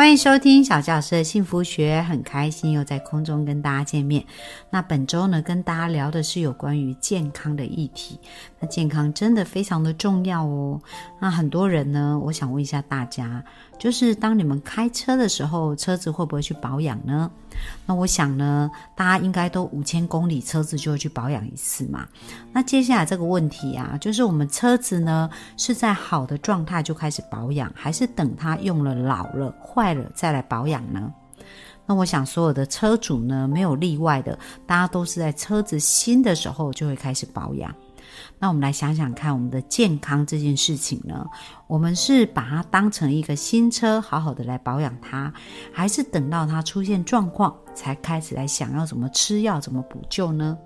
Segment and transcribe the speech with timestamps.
[0.00, 4.24] 欢迎收听小教师的幸福学，很开心又在空中跟大家见面。
[4.70, 8.18] 那本周呢，跟大家聊的是有关于健康的议题。
[8.60, 10.80] 那健康真的非常的重要哦。
[11.20, 13.44] 那很多人呢，我想问一下大家，
[13.80, 17.30] 就是当你们开车的时候，车子会不会去保养呢？
[17.86, 22.06] 那我想呢，大家应该都五千公里车子就会去保养一次嘛。
[22.52, 31.10] 那接下来这个问题啊，就是我们车子呢是在好的状态就开始保养，还是等它用了老了坏了再来保养呢？
[31.86, 37.74] 那我想所有的车主呢没有例外的，大家都是在车子新的时候就会开始保养。
[38.42, 41.26] 那我们来想想看，我们的健康这件事情呢，
[41.66, 45.30] 我们是把它当成一个新车，好好的来保养它，
[45.70, 50.56] 还是等到它出现状况才开始来想要怎么吃药、怎么补救呢？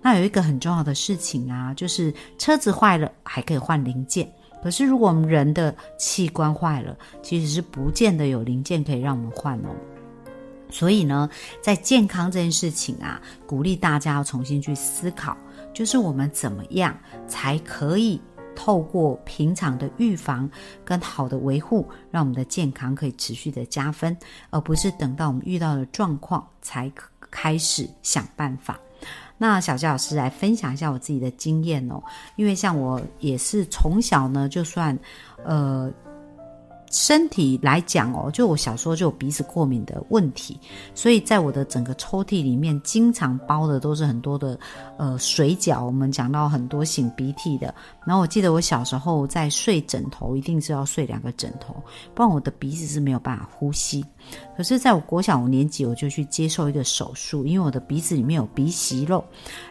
[0.00, 4.32] 那有一个很重要的事情啊，就是车子坏了还可以换零件，
[4.62, 9.74] 可是如果我们人的器官坏了，其实是不见得有零件可以让我们换哦。
[10.70, 11.28] 所以呢，
[11.60, 15.36] 在健康这件事情啊，鼓励大家要重新去思考。
[15.74, 18.18] 就是我们怎么样才可以
[18.54, 20.48] 透过平常的预防
[20.84, 24.16] 跟好的维护，让我们的健康可以持续的加分，
[24.50, 26.90] 而不是等到我们遇到的状况才
[27.30, 28.78] 开始想办法。
[29.36, 32.00] 那小佳老师来分享一下我自己的经验哦，
[32.36, 34.98] 因为像我也是从小呢，就算
[35.44, 35.92] 呃。
[36.94, 40.56] 身体来讲哦，就我小时候就有鼻子过敏的问题，
[40.94, 44.56] 所以在我的整个抽屉里面，经常包的都是很多的
[44.96, 45.84] 呃水饺。
[45.84, 47.74] 我们讲到很多擤鼻涕的，
[48.06, 51.74] 然后我记得我小时候在睡枕头，一定是要睡两个枕头，
[52.14, 54.04] 不然我的鼻子是没有办法呼吸。
[54.56, 59.24] 可是，在我国小五年级，我就去接受一个手术，因为我的鼻子里面有鼻息肉。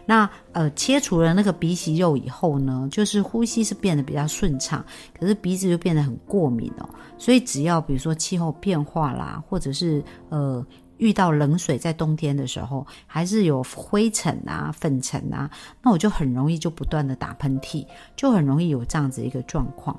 [0.05, 4.83] 那呃，切除了那个鼻息肉以后呢，就是呼吸是变得比较顺畅，
[5.17, 6.89] 可是鼻子就变得很过敏哦。
[7.17, 10.65] 所以，只要比如说气候变化啦，或者是呃
[10.97, 15.49] 遇到冷水，在冬天的时候，还是有灰尘啊、粉尘啊，
[15.81, 17.85] 那我就很容易就不断的打喷嚏，
[18.15, 19.97] 就很容易有这样子一个状况。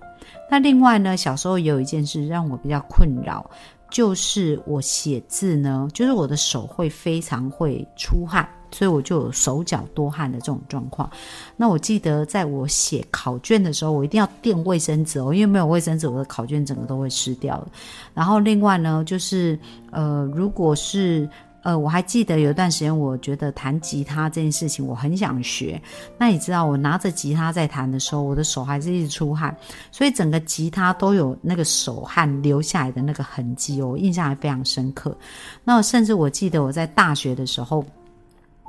[0.50, 3.50] 那另外呢，小时候也有一件事让我比较困扰。
[3.94, 11.08] 就是我写字呢，就是我的手会非常会出汗，所以我就有手脚多汗的这种状况。
[11.56, 17.64] 那我记得在我写考卷的时候，我一定要垫卫生纸哦，因为没有卫生纸，我的考卷整个都会湿掉
[18.12, 19.56] 然后另外呢，就是
[19.92, 21.28] 呃，如果是。
[21.64, 25.80] 呃，我还记得有一段时间，我觉得弹吉他这件事情我很想学。
[26.18, 29.56] 那你知道，我拿着吉他在弹的时候，我的手还是一直出汗，
[29.90, 35.16] 所以整个吉他都有那个手汗留下来的那个痕迹哦，印象还非常深刻。
[35.64, 37.82] 那甚至我记得我在大学的时候，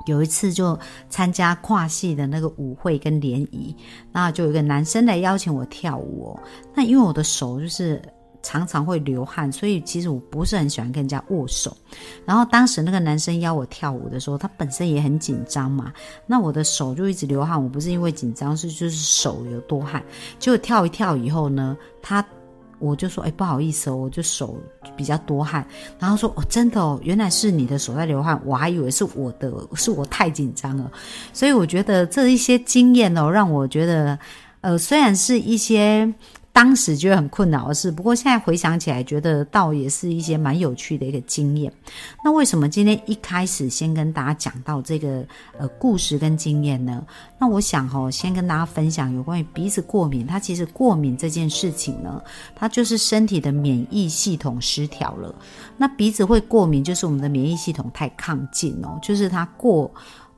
[0.06, 0.80] 有一次就
[1.10, 3.76] 参加跨系的那个舞会跟联谊，
[4.14, 6.40] 那就有一个男生来邀请我跳舞。
[6.74, 8.02] 那因为我的手就是。
[8.46, 11.76] 常常会流汗，所以其实我不是很喜欢跟人家握手。
[12.26, 15.92] 然后当时那个男生邀我跳舞的时候，他本身也很紧张嘛，
[16.28, 17.62] 那我的手就一直流汗。
[17.62, 20.04] 我不是因为紧张，是就是手有多汗。
[20.38, 22.24] 结果跳一跳以后呢，他
[22.78, 24.60] 我就说：“哎，不好意思哦，我就手
[24.96, 25.66] 比较多汗。”
[25.98, 30.92] 然后说：“哦，真的哦，原来是你的手在流汗，我还以为是我的，是我太紧张了。”
[31.34, 34.20] 所以我觉得这一些经验哦，让我觉得，
[34.62, 36.14] 呃，虽然是一些。
[36.56, 41.70] 当时觉得很困扰的事，不过现在回想起来，觉得倒也是一些蛮有趣的一个经验。
[42.24, 45.22] 那为什么今天一开始先跟大家讲到这个
[45.60, 47.06] 呃故事跟经验呢？
[47.38, 50.26] 那我想哈，先跟大家分享有关于鼻子过敏。
[50.26, 52.24] 它其实过敏这件事情呢，
[52.56, 55.36] 它就是身体的免疫系统失调了。
[55.76, 59.94] 那鼻子会过敏，就是我们的免疫系统太亢进哦，就是它过。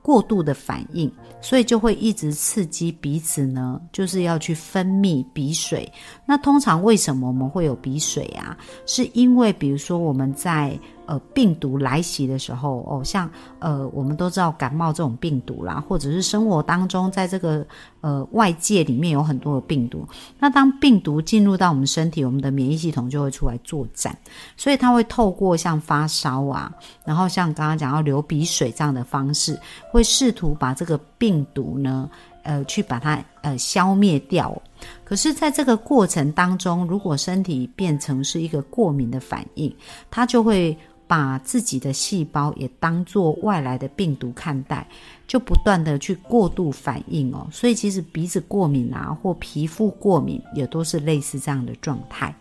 [0.07, 5.91] 过度的反应，所以就会一直刺激鼻子呢，就是要去分泌鼻水。
[6.25, 8.57] 那通常为什么我们会有鼻水啊？
[8.86, 10.80] 是因为比如说我们在。
[11.07, 17.65] 呃，病毒来袭的时候，哦，像呃，我们都知道感冒这种病毒啦，或者是生活当中，在这个
[18.01, 20.06] 呃外界里面有很多的病毒。
[20.38, 24.13] 那当病毒进入到我们身体，我们的免疫系统就会出来作战，
[24.57, 26.69] 所以它会透过像发烧啊，
[27.06, 29.57] 然后像刚刚讲要流鼻水这样的方式，
[29.89, 32.10] 会试图把这个病毒呢，
[32.44, 34.62] 呃，去把它呃消灭掉。
[35.06, 39.74] 可是，在这个过程当中，如果身体变成是一个过敏的反应，
[40.12, 40.77] 它就会。
[41.07, 44.86] 把自己的细胞也当做外来的病毒看待，
[45.25, 47.48] 就不断的去过度反应哦。
[47.51, 52.36] 所以其实鼻子过敏啊，或皮肤过敏也都是类似这样的状态。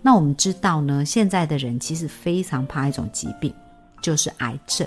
[0.00, 3.52] 那我们知道呢，现在的人其实非常怕一种疾病，
[4.00, 4.86] 就是癌症。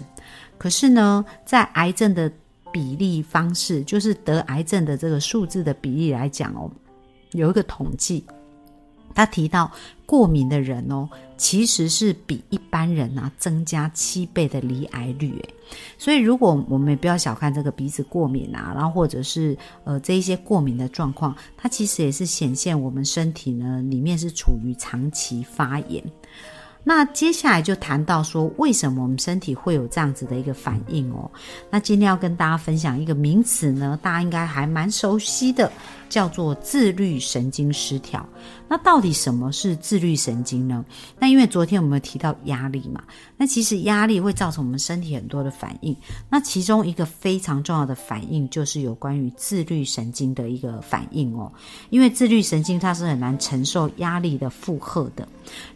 [0.57, 2.31] 可是呢，在癌症的
[2.71, 6.71] 比例方式，就是得癌症的这个数字的比例来讲哦，
[7.31, 8.25] 有一个统计。
[9.13, 9.71] 他提到
[10.05, 15.49] 过敏的人哦，其实是比一般人啊增加七倍的罹癌率诶，
[15.97, 26.03] 所以如果我们也不要小看这个鼻子过敏啊，然后或者是呃这一些过敏的状况，它其实也是显现我们身体呢里面是处于长期发炎。
[26.87, 31.29] 那接下来就谈到说，为什么我们身体会有这样子的一个反应哦？
[31.71, 35.71] 那今天要跟大家分享一个名词呢，大家应该还蛮熟悉的。
[36.07, 38.25] 叫做自律神经失调。
[38.67, 40.83] 那到底什么是自律神经呢？
[41.19, 43.03] 那因为昨天我们提到压力嘛，
[43.37, 45.95] 那其实压力会造成我们身体很多的反应。
[46.29, 51.51] 那其中一个非常重要的反应就是有关于自律神经的一个反应哦。
[51.89, 55.27] 因为自律神经它是很难承受压力的负荷的。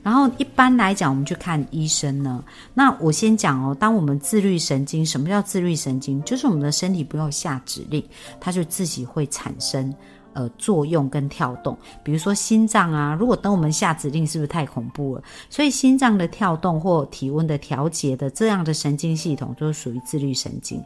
[0.02, 2.44] 然后一般来讲，我们去看医生呢。
[2.74, 6.24] 那我先讲哦，当我们自律神经，什么叫自律神经？
[6.24, 8.04] 就是我们的身体不用下指令，
[8.40, 9.94] 它就自己会产生。
[10.40, 15.24] 呃，作用跟跳动，比如说心脏啊，如果等我们下指令，是不是太恐怖了？
[15.50, 20.82] 所以心脏的跳动或体温的调节的这样的神经系统，就是属于自律神经。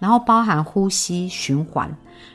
[0.00, 1.88] 然后包含呼吸循环，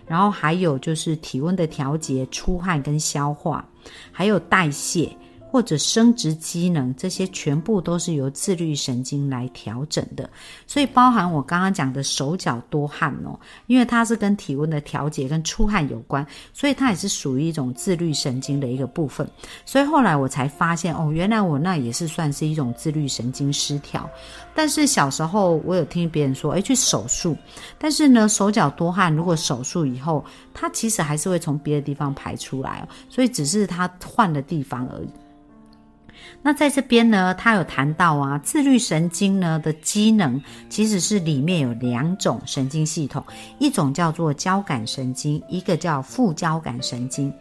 [0.08, 3.66] 然后还有就是体温的调节、出汗跟消化，
[4.14, 5.14] 还有代谢。
[5.52, 10.30] 或者生殖机能，这些全部都是由自律神经来调整的，
[10.66, 13.38] 所以包含我刚刚讲的手脚多汗哦，
[13.68, 19.30] 因为它是跟体温的调节跟出汗有关，所以它也是属于一种自律神经的一个部分。
[19.66, 24.10] 所以后来我才发现哦，原来我那也是算是一种自律神经失调。
[24.56, 27.36] 但是小时候我有听别人说，哎，去手术，
[27.78, 35.10] 但是呢，手脚多汗，如果手术以后，它其实还是会从别的地方排出来哦，所以只是它换了地方而已。
[36.42, 43.24] 那在这边呢，他有谈到啊，自律神经呢的机能其实是里面有两种神经系统，
[43.60, 47.32] 一种叫做交感神经，一个叫副交感神经。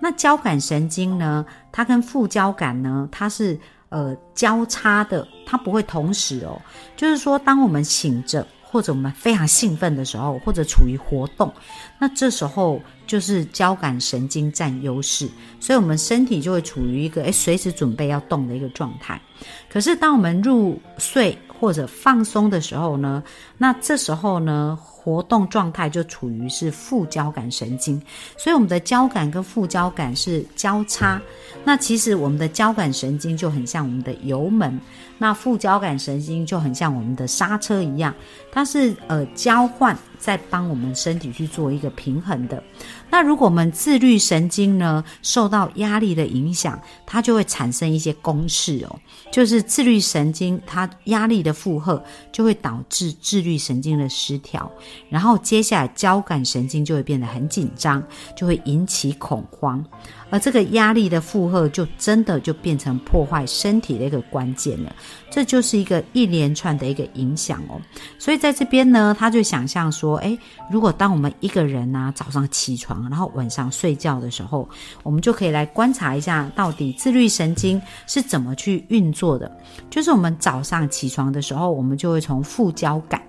[0.00, 3.58] 那交感神经呢，它跟副交感呢，它是
[3.90, 6.60] 呃交叉的，它不会同时哦。
[6.96, 11.52] 就是说，当我们醒着或者我们非常兴奋的时候，或者处于活动，
[11.98, 12.80] 那这时候。
[13.08, 15.28] 就是交感神经占优势，
[15.58, 19.20] 所以我们身体就会处于一个诶随时准备要动的一个状态。
[19.68, 23.22] 可是当我们入睡或者放松的时候呢，
[23.56, 28.00] 那这时候呢活动状态就处于是副交感神经，
[28.36, 31.20] 所以我们的交感跟副交感是交叉。
[31.64, 34.78] 那其实我们的交感神经就很像我们的油门，
[35.16, 38.14] 那副交感神经就很像我们的刹车一样，
[38.52, 42.62] 它是呃交换在帮我们身体去做一个平衡的。
[43.10, 49.00] 那如果我们自律神经呢受到压力的影响，它就会产生一些公式哦，
[49.32, 54.70] 就是自律神经它压力的负荷就会导致自律神经的失调，
[55.08, 58.02] 然后接下来交感神经就会变得很紧张，
[58.36, 59.82] 就会引起恐慌。
[60.30, 64.94] 而这个压力的负荷，就真的就变成破坏身体的一个关键了。
[65.30, 67.80] 这就是一个一连串的一个影响哦。
[68.18, 70.38] 所以在这边呢，他就想象说，诶，
[70.70, 74.68] 如果当我们一个人呢早上起床，然后晚上睡觉的时候，
[75.02, 79.50] 我们就可以来观察一下，到底自律神经是怎么去运作的。
[79.88, 83.22] 就是我们早上起床的时候，我们就会从副交感，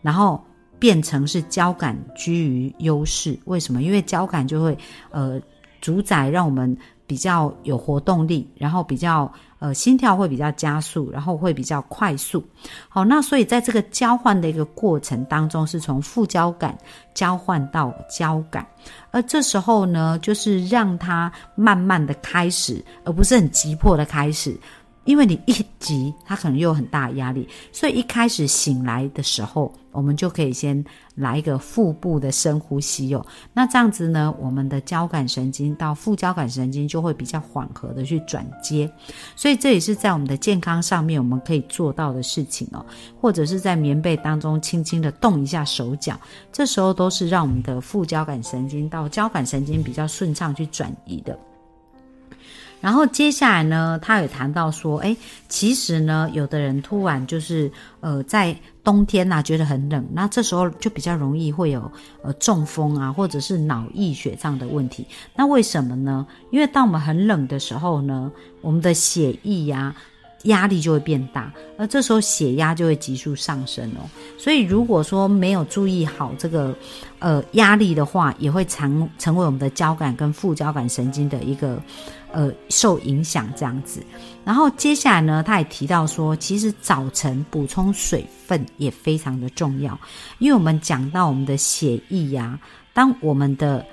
[0.00, 0.42] 然后
[0.78, 3.38] 变成是交感居于优势。
[3.44, 3.82] 为什么？
[3.82, 4.78] 因为交感就会
[5.10, 5.40] 呃。
[5.84, 6.74] 主宰让我们
[7.06, 12.42] 比较有活动力，然后比较呃心跳会比较加速，然后会比较快速。
[12.88, 16.74] 好，那所以在这个交换的一个过程当中，是从副交感
[17.12, 18.66] 交换到交感，
[19.10, 24.58] 而这时候呢，就是让它慢慢的开始，而不是很急迫的开始。
[25.04, 30.82] 因为你一急，它可能又有很大压力，所以一开始醒来的时候，我们就可以先
[31.14, 33.24] 来一个腹部的深呼吸哦。
[33.52, 38.90] 那这样子呢，我们的交感神经到副交感神经就会比较缓和的去转接，
[39.36, 42.84] 所以这也是在我们的健康上面我们可以做到的事情哦。
[43.20, 46.18] 或者是在棉被当中轻轻的动一下手脚，
[46.52, 51.38] 这时候都是让我们的副交感神经到交感神经比较顺畅去转移的。
[52.84, 55.16] 然后接下来呢，他也谈到说，哎，
[55.48, 61.90] 其实呢，有的人突然就是，呃，在冬天呐，觉得很冷，那这时候就比较容易会有
[62.22, 65.06] 呃中风啊，或者是脑溢血这样的问题。
[65.34, 66.26] 那为什么呢？
[66.50, 69.96] 因为当我们很冷的时候呢，我们的血液呀。
[70.44, 74.08] 压力就会变大，而这时候血压就会急速上升哦。
[74.38, 76.74] 所以如果说没有注意好这个
[77.18, 81.80] 呃压力的话，也会成成为我们的交感跟副交感神经的一个
[82.32, 84.02] 呃受影响这样子。
[84.44, 89.98] 然后接下来呢，他也提到说，其实早晨补充水分也非常的重要，
[90.38, 92.58] 因为我们讲到我们的血液呀，
[92.92, 93.84] 当我们的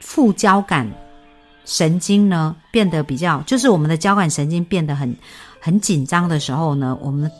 [0.00, 0.90] 副交感
[1.68, 5.14] 神经呢变得比较，就是我们的交感神经变得很
[5.60, 7.30] 很紧张的时候呢，我们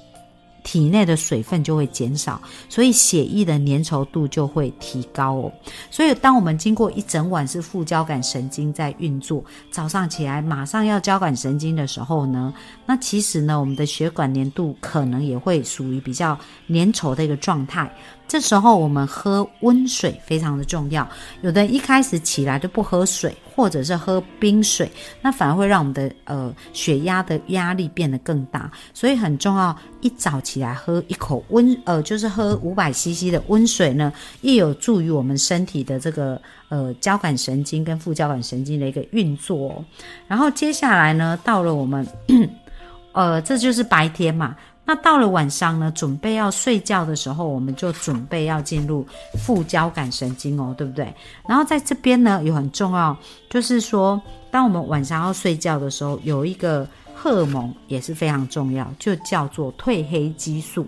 [0.68, 5.50] 体内的水分就会减少，所以血液的粘稠度就会提高哦。
[5.90, 12.52] 所以当我们经过一整晚是副交感神经在运作，早上起来马上要交感神经的时候呢，
[12.84, 17.90] 那其实呢，我们的血管粘度可能也会属于比较粘稠的一个状态。
[18.26, 21.08] 这时候我们喝温水非常的重要。
[21.40, 28.70] 有的人一开始起来就不喝水，或者是喝冰水，那反而会让我们的呃血压的压力变得更大。
[28.92, 39.70] 所以很重要，一早起来喝一口温呃，就是喝五百 CC 的温水呢，亦有助于我们身体的这个呃交感神经跟副交感神经的一个运作。
[39.70, 39.84] 哦
[40.26, 42.06] 然后接下来呢，到了我们
[43.12, 44.54] 呃，这就是白天嘛。
[44.84, 49.06] 那到了晚上呢，准备要睡觉的时候，我们就准备要进入
[49.44, 51.12] 副交感神经哦，对不对？
[51.46, 53.14] 然后在这边呢，有很重要，
[53.50, 54.18] 就是说，
[54.50, 56.88] 当我们晚上要睡觉的时候，有一个
[57.20, 60.86] 荷尔蒙也是非常重要，就叫做褪黑激素。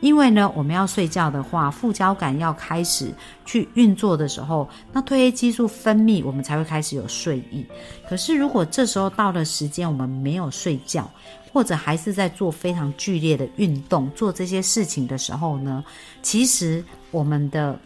[0.00, 3.12] 因为呢，我们要睡觉的话，副交感要开始
[3.44, 7.66] 去运作的时候，那褪黑激素分泌，我们才会开始有睡意。
[8.08, 11.10] 可是如果这时候到了时间，我们没有睡觉。
[11.52, 15.84] 或者还是在做非常剧烈的运动，做这些事情的时候呢，
[16.22, 17.78] 其实我们的。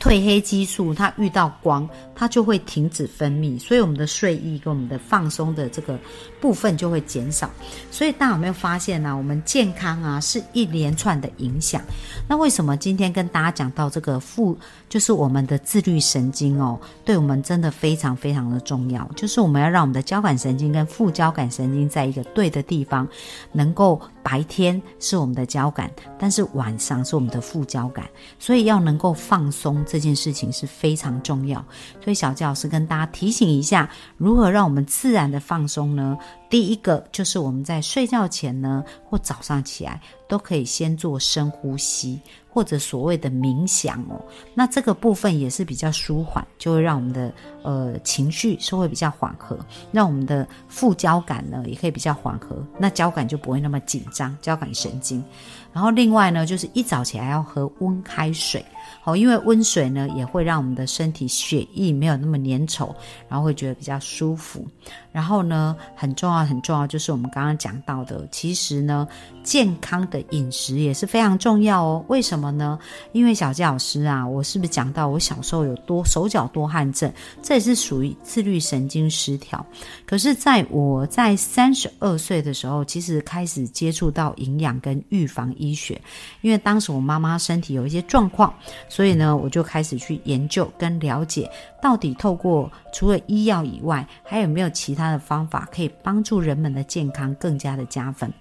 [0.00, 5.98] 褪黑激素它遇到光，它就会停止分泌，所以我们的睡意跟我们的放松的这个
[6.40, 7.50] 部分就会减少。
[7.90, 9.16] 所以大家有没有发现呢？
[9.16, 11.82] 我们健康啊是一连串的影响。
[12.28, 14.56] 那为什么今天跟大家讲到这个副，
[14.88, 19.04] 就是我们的自律神经哦，对我们真的非常非常的重要。
[19.16, 23.08] 就是我们要让我们的交感神经跟副交感神经在一个对的地方，
[23.50, 25.90] 能够白天是我们的交感，
[26.20, 29.84] 但是晚上是我们的副交感，所以要能够放松。
[29.88, 31.64] 这件事情是非常重要，
[32.04, 36.18] 所以小教老师跟大家提醒一下，如何让我们自然的放松呢？
[36.50, 44.20] 第一个就是我们在睡觉前呢，或早上起来，都可以先做深呼吸，或者所谓的冥想哦。
[44.54, 47.32] 那这个部分也是比较舒缓，就会让我们的
[47.62, 49.58] 呃情绪是会比较缓和，
[49.90, 55.24] 让我们的副交感呢也可以比较缓和，那交感就不会那么紧张，交感神经。
[55.72, 58.64] 然后另外呢，就是一早起来要喝温开水。
[59.04, 62.94] 哦，因为温水呢也会让我们的身体血液没有那么粘稠，
[63.28, 64.66] 然后会觉得比较舒服。
[65.12, 69.06] 然后呢，很重要很重要就是我们刚刚讲到的，其实呢，
[69.42, 72.04] 健康的饮食也是非常重要哦。
[72.08, 72.78] 为什么呢？
[73.12, 79.64] 因为小纪老师啊，我是不是讲到我小时候有多手脚多汗症，这也是属于自律神经失调。
[80.06, 86.00] 可是在我在三十二岁的时候，其实开始接触到营养跟预防医学，
[86.40, 88.52] 因为当时我妈妈身体有一些状况。
[88.88, 91.50] 所以呢，我就开始去研究跟了解，
[91.82, 98.32] 到底透过除了医药以外，还有没有其他的方法可以帮助人们的健康更加的加分。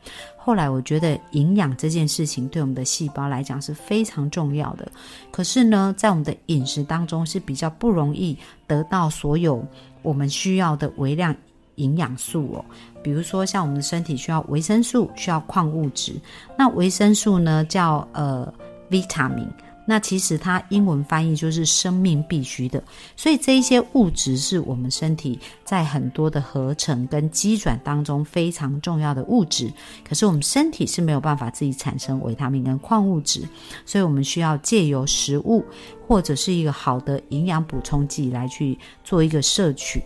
[0.48, 4.89] 后来我觉得营养这件事情对我们的细胞来讲是非常重要的。
[5.30, 9.62] 可是呢，在我们的饮食当中是比较不容易得到所有
[10.04, 11.36] 我们需要的微量
[11.75, 12.63] 营养素哦。
[13.04, 16.16] 比如说，像我们的身体需要维生素，需要矿物质。
[16.58, 18.50] 那维生素呢，叫呃
[18.89, 19.50] ，vitamin。
[19.89, 22.84] 那其实它英文翻译就是生命必须的，
[23.15, 29.72] 所以这一些物质是我们身体在很多的合成跟机转当中非常重要的物质。
[30.03, 33.48] 可是我们身体是没有办法自己产生维他命跟矿物质，
[33.86, 35.63] 所以我们需要借由食物
[36.06, 40.03] 或者是一个好的营养补充剂来去做一个摄取。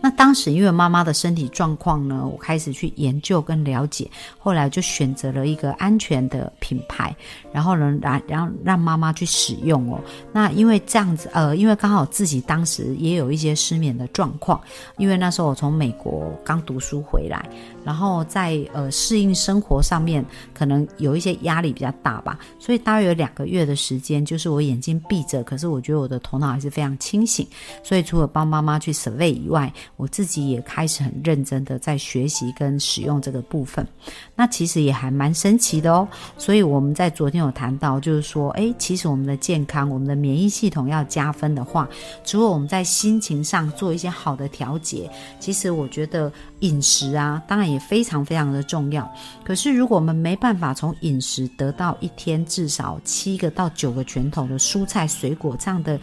[0.00, 7.14] 那当时因为妈妈的身体状况呢，我开始去研究跟了解，后来就选择了一个安全的品牌，
[7.52, 10.00] 然后呢，然然后让妈妈去使用哦。
[10.32, 14.60] 那因为这样子，呃，因为刚好自己当时也有一些失眠的状况，
[14.96, 17.44] 因为那时候我从美国刚读书回来，
[17.86, 27.46] 然后在呃适应生活上面可能有一些压力比较大吧，所以大约有两个月的时间，就是我眼睛闭着，可是我觉得我的头脑还是非常清醒，
[27.84, 33.86] 所以除了帮妈妈去 survey 以外，我自己也开始很认真的在学习跟使用这个部分。
[34.34, 36.08] 那其实也还蛮神奇的哦。
[36.36, 41.88] 所以我们在昨天有谈到，就是说，诶，其实我们的健康，我们的免疫系统要加分的话，
[42.24, 49.10] 除了我们在心情上做一些好的调节，其实我觉得饮食啊，当然也也非常非常的重要。
[49.44, 56.00] 可是如果我们没办法从饮食得到一天至少七个到九个拳头的蔬菜水果这样的。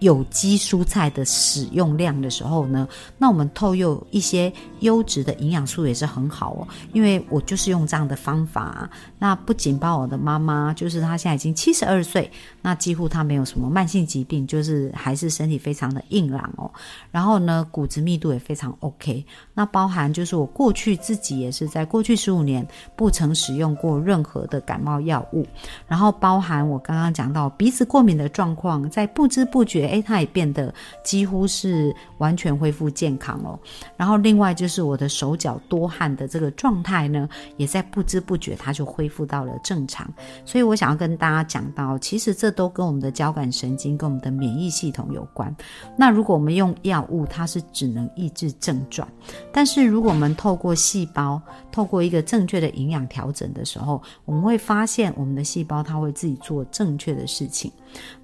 [0.00, 2.86] 有机蔬菜的使用量的时候呢，
[3.16, 6.68] 那我们透用一些优质的营养素也是很好哦。
[6.92, 8.88] 因为我就是用这样的方法，
[9.18, 16.70] 那不仅把我的妈妈，就是她现在已经七十二岁，那几乎她没有什么慢性疾病，就是还是身体非常的硬朗哦。
[17.10, 19.24] 然后呢，骨质密度也非常 OK。
[19.54, 25.46] 那包含就是我过去自己也是在过去十五年不曾使用过任何的感冒药物，
[25.88, 29.86] 然后包含我刚刚讲到鼻子过敏的状况，在不知不觉。
[30.00, 30.72] 它也变得
[31.04, 33.58] 几乎是完全恢复健康了。
[33.96, 40.12] 然后另外就是我的手脚多汗的这个状态呢，也在不知不觉它就恢复到了正常。
[40.44, 45.54] 所以我想要跟大家讲到，其实这都跟我们的交感神经跟我们的免疫系统有关。
[45.96, 49.06] 那如果我们用药物，它是只能抑制症状；
[49.52, 57.70] 但是如果我们透过细胞，透过一个正确的营养调整的时候，我们会发现我们的细胞它会自己做正确的事情。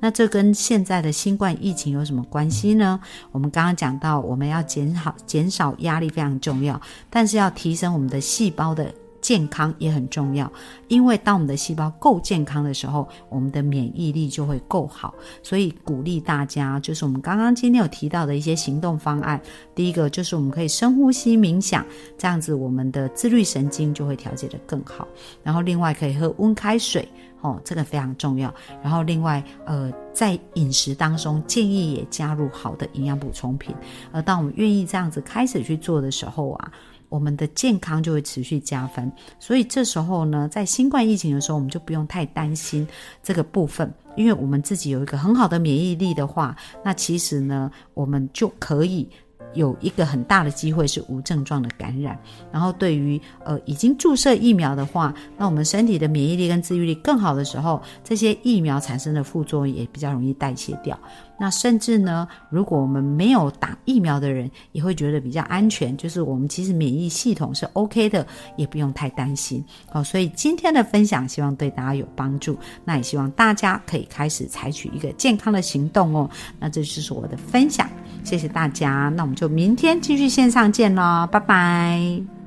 [0.00, 1.51] 那这跟现在的新冠。
[1.60, 3.00] 疫情有什么关系呢？
[3.30, 6.80] 我们刚刚讲到，我们要减少减少压力非常重要，
[7.10, 8.92] 但是要提升我们的细胞的
[9.22, 10.52] 健康也很重要。
[10.88, 15.14] 因为当我们的细胞够健康的时候，我们的免疫力就会够好。
[15.42, 19.40] 所以鼓励大家，就是我们刚刚今天有提到的一些行动方案。
[19.74, 21.86] 第一个就是我们可以深呼吸冥想，
[22.18, 25.08] 这样子我们的自律神经就会调节的更好。
[25.42, 27.08] 然后另外可以喝温开水。
[27.42, 28.54] 哦，这个非常重要。
[28.84, 33.74] 然后另外，呃，在饮食当中建议也加入好的营养补充品。
[34.12, 36.72] 而当我们愿意这样子开始去做的时候啊，
[37.12, 39.12] 我们的健康就会持续加分。
[39.38, 42.88] 所以这时候呢，在新冠疫情的时候，我们就不用太担心
[43.22, 49.06] 这个部分，因为我们自己有一个很好的免疫力的话，那其实呢，我们就可以。
[49.54, 52.18] 有一个很大的机会是无症状的感染，
[52.50, 60.98] 然后对于呃已经注射疫苗的话，那我们身体的免疫力跟自愈力更好的时候，这些疫苗产生的副作用也比较容易代谢掉。
[61.42, 68.24] 那甚至呢，如果我们没有打疫苗的人，也会觉得比较安全，就是我们其实免疫系统是 OK 的，
[68.56, 69.64] 也不用太担心。
[69.90, 76.30] 好，所以今天的分享希望对大家有帮助，那也希望大家可以开始采取一个健康的行动哦。
[76.60, 77.90] 那这就是我的分享。
[78.22, 82.41] 谢谢大家，那我们就明天继续线上见喽，拜拜。